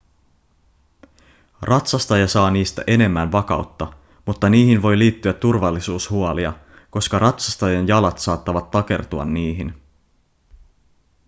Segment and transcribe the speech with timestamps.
[1.61, 3.93] ratsastaja saa niistä enemmän vakautta
[4.25, 6.53] mutta niihin voi liittyä turvallisuushuolia
[6.91, 9.81] koska ratsastajan jalat saattavat takertua niihin